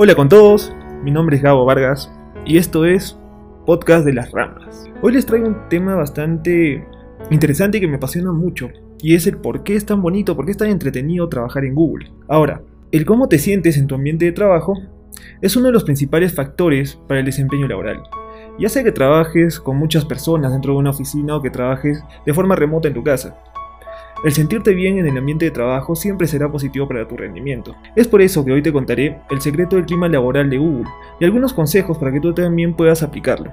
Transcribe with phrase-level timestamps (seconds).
[0.00, 0.72] Hola con todos,
[1.02, 2.08] mi nombre es Gabo Vargas
[2.46, 3.18] y esto es
[3.66, 4.88] Podcast de las Ramas.
[5.02, 6.86] Hoy les traigo un tema bastante
[7.32, 8.68] interesante que me apasiona mucho
[9.02, 11.74] y es el por qué es tan bonito, por qué es tan entretenido trabajar en
[11.74, 12.12] Google.
[12.28, 14.74] Ahora, el cómo te sientes en tu ambiente de trabajo
[15.42, 18.00] es uno de los principales factores para el desempeño laboral.
[18.56, 22.34] Ya sea que trabajes con muchas personas dentro de una oficina o que trabajes de
[22.34, 23.36] forma remota en tu casa.
[24.24, 27.76] El sentirte bien en el ambiente de trabajo siempre será positivo para tu rendimiento.
[27.94, 30.90] Es por eso que hoy te contaré el secreto del clima laboral de Google
[31.20, 33.52] y algunos consejos para que tú también puedas aplicarlo.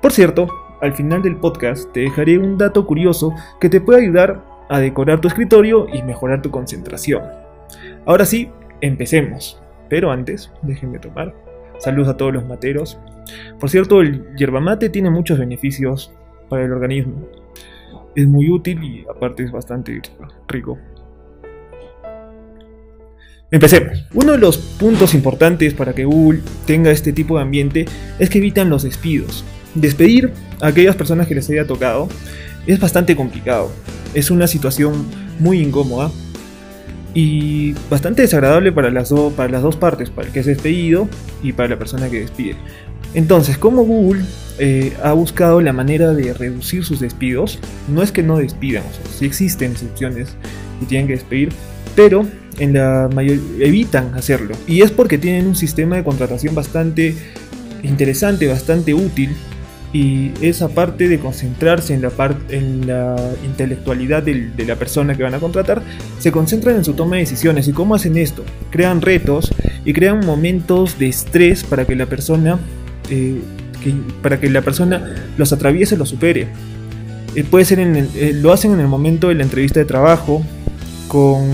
[0.00, 0.48] Por cierto,
[0.80, 5.20] al final del podcast te dejaré un dato curioso que te puede ayudar a decorar
[5.20, 7.22] tu escritorio y mejorar tu concentración.
[8.06, 9.60] Ahora sí, empecemos.
[9.88, 11.34] Pero antes, déjenme tomar.
[11.78, 13.00] Saludos a todos los materos.
[13.58, 16.12] Por cierto, el yerba mate tiene muchos beneficios
[16.48, 17.26] para el organismo
[18.18, 20.02] es muy útil y aparte es bastante
[20.48, 20.76] rico.
[23.50, 24.06] Empecemos.
[24.12, 27.84] Uno de los puntos importantes para que Google tenga este tipo de ambiente
[28.18, 29.44] es que evitan los despidos.
[29.74, 32.08] Despedir a aquellas personas que les haya tocado
[32.66, 33.70] es bastante complicado.
[34.14, 35.06] Es una situación
[35.38, 36.10] muy incómoda
[37.14, 41.08] y bastante desagradable para las, para las dos partes, para el que es despedido
[41.40, 42.56] y para la persona que despide.
[43.14, 44.22] Entonces, ¿cómo Google
[44.58, 47.58] eh, ha buscado la manera de reducir sus despidos?
[47.88, 50.28] No es que no despidan, o sea, sí existen excepciones
[50.82, 51.50] y tienen que despedir,
[51.96, 52.26] pero
[52.58, 54.54] en la mayoría evitan hacerlo.
[54.66, 57.14] Y es porque tienen un sistema de contratación bastante
[57.82, 59.30] interesante, bastante útil.
[59.90, 62.12] Y esa parte de concentrarse en la,
[62.50, 65.82] en la intelectualidad de la persona que van a contratar,
[66.18, 67.68] se concentran en su toma de decisiones.
[67.68, 68.44] ¿Y cómo hacen esto?
[68.70, 69.50] Crean retos
[69.86, 72.58] y crean momentos de estrés para que la persona
[73.10, 73.40] eh,
[74.22, 76.48] para que la persona los atraviese, los supere.
[77.34, 80.42] Eh, puede ser eh, lo hacen en el momento de la entrevista de trabajo,
[81.06, 81.48] con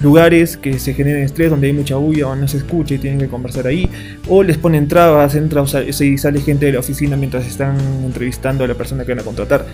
[0.00, 3.18] lugares que se generen estrés, donde hay mucha bulla o no se escucha y tienen
[3.18, 3.88] que conversar ahí,
[4.28, 8.68] o les ponen trabas, entra y sale gente de la oficina mientras están entrevistando a
[8.68, 9.66] la persona que van a contratar.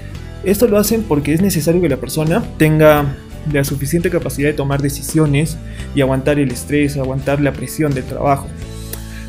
[0.45, 3.15] Esto lo hacen porque es necesario que la persona tenga
[3.53, 5.57] la suficiente capacidad de tomar decisiones
[5.95, 8.49] y aguantar el estrés, aguantar la presión del trabajo.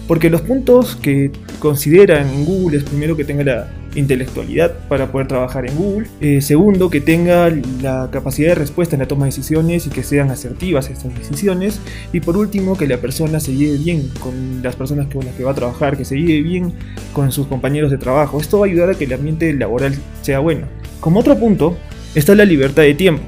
[0.08, 5.28] Porque los puntos que consideran en Google es primero que tenga la intelectualidad para poder
[5.28, 6.08] trabajar en Google.
[6.20, 7.50] Eh, segundo, que tenga
[7.82, 11.80] la capacidad de respuesta en la toma de decisiones y que sean asertivas estas decisiones.
[12.12, 15.44] Y por último, que la persona se lleve bien con las personas con las que
[15.44, 16.74] va a trabajar, que se lleve bien
[17.14, 18.40] con sus compañeros de trabajo.
[18.40, 20.68] Esto va a ayudar a que el ambiente laboral sea bueno.
[21.00, 21.78] Como otro punto,
[22.16, 23.24] está la libertad de tiempo.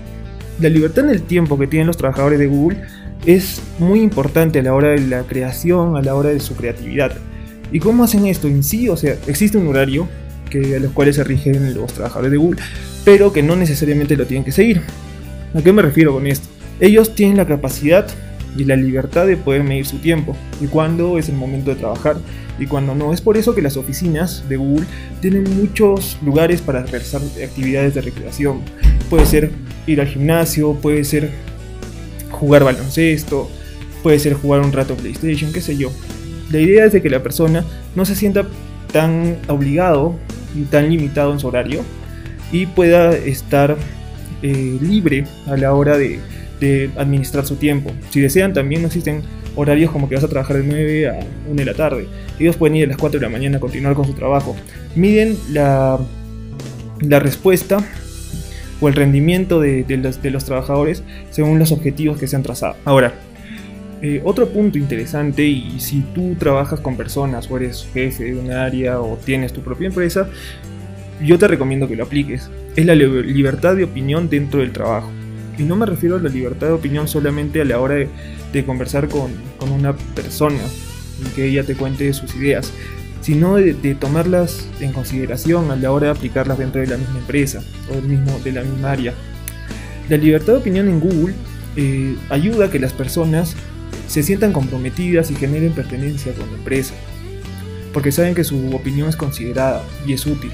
[0.60, 2.78] La libertad en el tiempo que tienen los trabajadores de Google
[3.26, 7.14] es muy importante a la hora de la creación, a la hora de su creatividad.
[7.72, 8.90] ¿Y cómo hacen esto en sí?
[8.90, 10.08] O sea, existe un horario
[10.50, 12.62] que, a los cuales se rigen los trabajadores de Google,
[13.04, 14.82] pero que no necesariamente lo tienen que seguir.
[15.54, 16.48] ¿A qué me refiero con esto?
[16.80, 18.08] Ellos tienen la capacidad
[18.58, 22.18] y la libertad de poder medir su tiempo y cuándo es el momento de trabajar
[22.60, 23.14] y cuándo no.
[23.14, 24.86] Es por eso que las oficinas de Google
[25.22, 28.62] tienen muchos lugares para realizar actividades de recreación.
[29.10, 29.52] Puede ser
[29.88, 31.32] ir al gimnasio, puede ser
[32.46, 33.50] jugar baloncesto,
[34.04, 35.92] puede ser jugar un rato PlayStation, qué sé yo.
[36.52, 38.46] La idea es de que la persona no se sienta
[38.94, 40.16] tan obligado
[40.56, 41.82] y tan limitado en su horario
[42.52, 43.76] y pueda estar
[44.44, 46.20] eh, libre a la hora de,
[46.98, 47.92] administrar su tiempo.
[48.10, 49.22] Si desean, también existen
[49.56, 52.08] horarios como que vas a trabajar de 9 a 1 de la tarde.
[52.40, 54.56] Ellos pueden ir a las 4 de la mañana a continuar con su trabajo.
[54.96, 56.00] Miden la,
[57.02, 57.84] la respuesta
[58.86, 59.84] o el rendimiento de,
[60.32, 62.76] los, trabajadores según los objetivos que se han trazado.
[62.86, 63.16] Ahora,
[64.04, 68.52] eh, otro punto interesante, y si tú trabajas con personas o eres jefe de un
[68.52, 70.30] área o tienes tu propia empresa,
[71.20, 72.52] yo te recomiendo que lo apliques.
[72.76, 75.10] Es la libertad de opinión dentro del trabajo.
[75.58, 79.10] Y no me refiero a la libertad de opinión solamente a la hora de, conversar
[79.10, 80.62] con, con, una persona
[81.26, 82.72] y que ella te cuente sus ideas,
[83.26, 87.64] sino de, tomarlas en consideración a la hora de aplicarlas dentro de la misma empresa
[87.90, 89.16] o del mismo, de la misma área.
[90.10, 91.34] La libertad de opinión en Google
[91.76, 93.56] eh, ayuda a que las personas
[94.08, 96.94] se sientan comprometidas y generen pertenencia con la empresa,
[97.94, 100.52] porque saben que su opinión es considerada y es útil,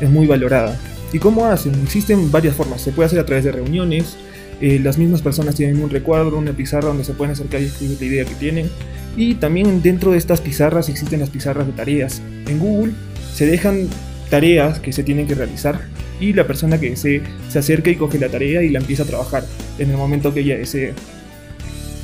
[0.00, 0.76] es muy valorada.
[1.12, 1.72] ¿Y cómo hacen?
[1.84, 4.16] Existen varias formas, se puede hacer a través de reuniones,
[4.62, 8.06] las mismas personas tienen un recuadro, una pizarra donde se pueden acercar y escribir la
[8.06, 8.70] idea que tienen,
[9.16, 12.22] y también dentro de estas pizarras existen las pizarras de tareas.
[12.46, 12.92] En Google
[13.34, 13.88] se dejan
[14.30, 15.80] tareas que se tienen que realizar
[16.20, 19.06] y la persona que se, se acerca y coge la tarea y la empieza a
[19.06, 19.44] trabajar
[19.78, 20.94] en el momento que ella desee.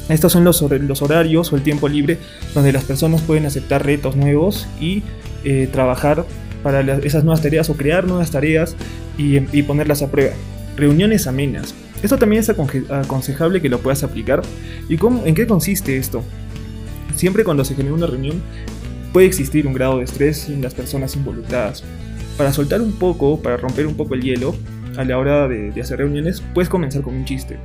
[0.09, 2.19] Estos son los, los horarios o el tiempo libre
[2.55, 5.03] donde las personas pueden aceptar retos nuevos y
[5.45, 6.25] eh, trabajar
[6.63, 8.75] para esas nuevas tareas o crear nuevas tareas
[9.17, 10.35] y, y ponerlas a prueba.
[10.77, 11.75] Reuniones amenas.
[12.03, 14.43] Esto también es aconsejable que lo puedas aplicar.
[14.89, 16.23] ¿Y cómo, en qué consiste esto?
[17.17, 18.41] Siempre cuando se genera una reunión
[19.13, 21.83] puede existir un grado de estrés en las personas involucradas.
[22.37, 24.55] Para soltar un poco, para romper un poco el hielo,
[24.97, 27.59] a la hora de, de hacer reuniones, puedes comenzar con un chiste.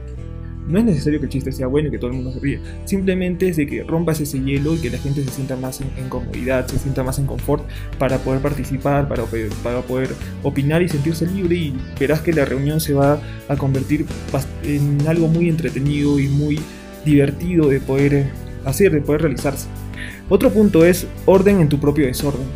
[0.67, 2.59] No es necesario que el chiste sea bueno y que todo el mundo se ríe.
[2.85, 6.09] Simplemente es de que rompas ese hielo y que la gente se sienta más en,
[6.09, 7.67] comodidad, se sienta más en confort
[7.97, 9.25] para poder participar, para,
[9.63, 10.09] para poder
[10.41, 14.05] opinar y sentirse libre y verás que la reunión se va a convertir
[14.63, 16.59] en algo muy entretenido y muy
[17.03, 18.27] divertido de poder
[18.63, 19.67] hacer, de poder realizarse.
[20.29, 22.47] Otro punto es orden en tu propio desorden.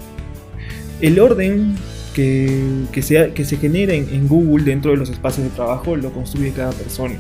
[1.02, 1.76] El orden
[2.16, 5.96] que, que, sea, que se genera en, en Google dentro de los espacios de trabajo
[5.96, 7.16] lo construye cada persona.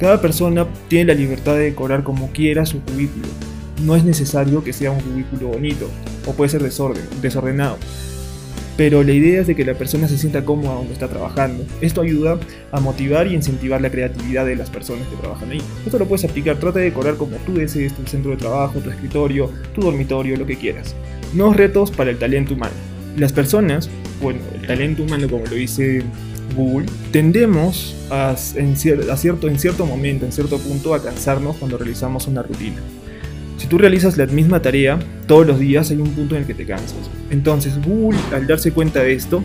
[0.00, 3.26] Cada persona tiene la libertad de decorar como quiera su cubículo.
[3.84, 5.90] No es necesario que sea un cubículo bonito,
[6.26, 7.76] o puede ser desorden, desordenado.
[8.78, 11.66] Pero la idea es de que la persona se sienta cómoda donde está trabajando.
[11.82, 12.40] Esto ayuda
[12.72, 15.60] a motivar y incentivar la creatividad de las personas que trabajan ahí.
[15.84, 18.88] Esto lo puedes aplicar, trata de decorar como tú desees tu centro de trabajo, tu
[18.88, 20.94] escritorio, tu dormitorio, lo que quieras.
[21.34, 22.72] Nuevos retos para el talento humano.
[23.18, 23.90] Las personas,
[24.22, 26.02] bueno, el talento humano como lo dice
[26.54, 32.26] Google, tendemos a, en, cierto, en cierto momento, en cierto punto, a cansarnos cuando realizamos
[32.26, 32.78] una rutina.
[33.58, 36.54] Si tú realizas la misma tarea todos los días, hay un punto en el que
[36.54, 37.10] te cansas.
[37.30, 39.42] Entonces, Google, al darse cuenta de esto,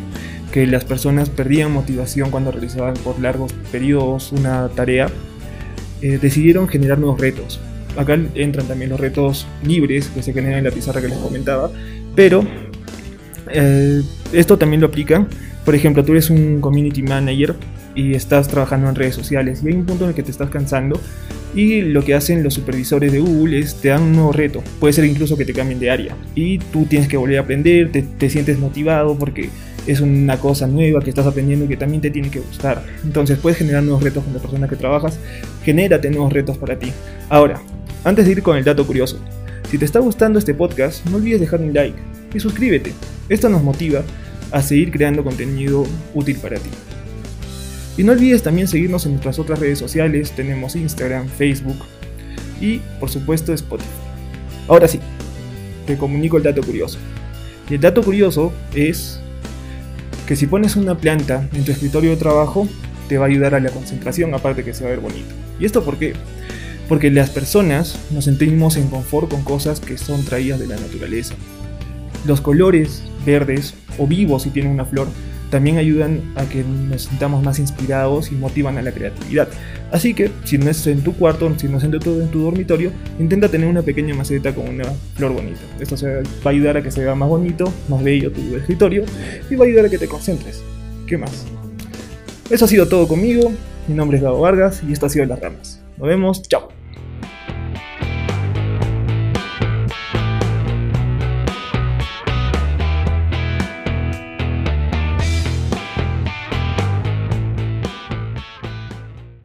[0.51, 5.09] que las personas perdían motivación cuando realizaban por largos periodos una tarea,
[6.01, 7.59] eh, decidieron generar nuevos retos.
[7.97, 11.69] Acá entran también los retos libres que se generan en la pizarra que les comentaba,
[12.15, 12.45] pero
[13.51, 14.01] eh,
[14.31, 15.27] esto también lo aplican
[15.65, 17.55] por ejemplo, tú eres un community manager
[17.95, 20.49] y estás trabajando en redes sociales y hay un punto en el que te estás
[20.49, 21.01] cansando
[21.55, 24.61] y lo que hacen los supervisores de Google es te dan un nuevo reto.
[24.79, 27.91] Puede ser incluso que te cambien de área y tú tienes que volver a aprender,
[27.91, 29.49] te, sientes motivado porque
[29.87, 32.83] es una cosa nueva que estás aprendiendo y que también te tiene que gustar.
[33.03, 35.17] Entonces puedes generar nuevos retos con la persona que trabajas,
[35.63, 36.91] genérate nuevos retos para ti.
[37.29, 37.61] Ahora,
[38.03, 39.19] antes de ir con el dato curioso,
[39.71, 41.97] si te está gustando este podcast, no olvides dejar un like
[42.33, 42.91] y suscríbete.
[43.29, 44.03] Esto nos motiva
[44.51, 46.69] a seguir creando contenido útil para ti.
[47.97, 51.77] Y no olvides también seguirnos en nuestras otras redes sociales, tenemos Instagram, Facebook
[52.59, 53.89] y por supuesto Spotify.
[54.67, 54.99] Ahora sí,
[55.85, 56.97] te comunico el dato curioso.
[57.69, 59.19] Y el dato curioso es
[60.27, 62.67] que si pones una planta en tu escritorio de trabajo,
[63.07, 65.33] te va a ayudar a la concentración, aparte que se va a ver bonito.
[65.59, 66.13] ¿Y esto por qué?
[66.89, 71.35] Porque las personas nos sentimos en confort con cosas que son traídas de la naturaleza.
[72.25, 75.07] Los colores verdes o vivos si tienen una flor
[75.49, 79.47] también ayudan a que nos sintamos más inspirados y motivan a la creatividad.
[79.91, 82.41] Así que, si no es en tu cuarto, si no es en tu, en tu
[82.41, 84.85] dormitorio, intenta tener una pequeña maceta con una
[85.15, 85.61] flor bonita.
[85.79, 89.05] Esto va a ayudar a que se vea más bonito, más bello tu escritorio
[89.49, 90.61] y va a ayudar a que te concentres.
[91.07, 91.45] ¿Qué más?
[92.49, 93.51] Eso ha sido todo conmigo.
[93.87, 95.81] Mi nombre es Gabo Vargas y esto ha sido Las Ramas.
[95.97, 96.84] Nos vemos, chao.